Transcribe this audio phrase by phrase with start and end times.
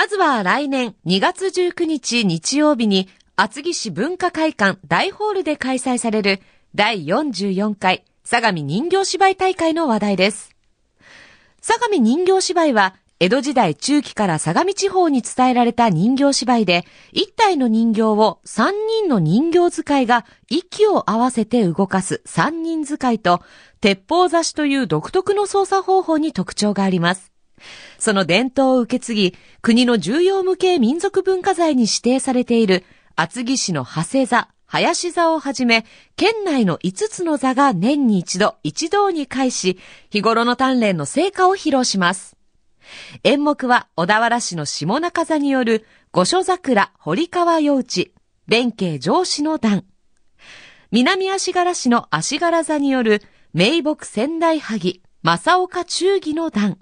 [0.00, 6.40] まずは来年2月19日日曜日に厚木市文化会館大ホールで開催される
[6.74, 10.56] 第44回相模人形芝居大会の話題です。
[11.60, 23.42] 相模人形芝居は江戸時代中期から相模地方に伝えられた人形芝居で、一体の人形を三人の人形使いが息を合わせて動かす三人使いと、
[23.82, 27.29] 鉄砲刺しという独特の操作方法に特徴があります。
[27.98, 32.84] その伝統を受け継ぎ、国の重要無形民族文化財に指定されている
[33.16, 35.84] 厚木市の長谷座、林座をはじめ、
[36.16, 39.78] 県内の5つの座が年に一度、一堂に会し、
[40.10, 42.36] 日頃の鍛錬の成果を披露します。
[43.24, 48.14] 演目は小田原市の下中座による五所桜堀川夜市、
[48.46, 49.84] 弁慶上司の段。
[50.90, 56.78] 南足柄市の足柄座による名木仙台萩、正岡忠義の段。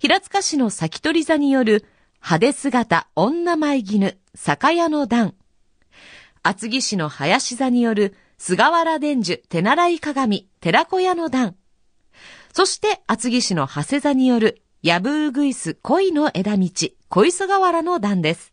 [0.00, 1.84] 平塚市の先取り座による
[2.18, 5.34] 派手姿女舞絹、酒屋の段。
[6.44, 11.56] 厚木市の林座による菅原伝授手習い鏡、寺子屋の段。
[12.52, 16.70] そして厚木市の長谷座によるヤブーグイス恋の枝道、
[17.08, 18.52] 小磯河原の段です。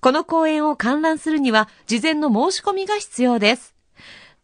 [0.00, 3.74] この公演を観覧するには事前の申し込みが必要です。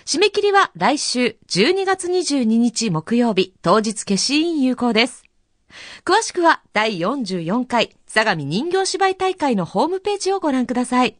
[0.05, 5.24] 締め切りは来週12月22日木曜日当日消し印有効です。
[6.03, 11.17] 詳しくは第44回相模人形芝居大会のホームページをご覧ください。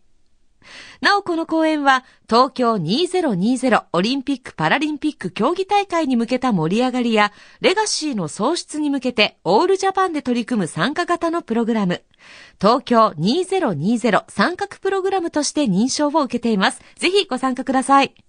[1.02, 7.32] なおこの公演は東京2020オリンピック・パラリンピック競技大会に向けた盛り上がりや
[7.62, 12.04] レガシーの創出に向けてオールジャパンで取り組む参加型のプログラム
[12.60, 16.82] 東京2020参画プログラムとして認証を受けています。
[16.96, 18.25] ぜひご参加ください。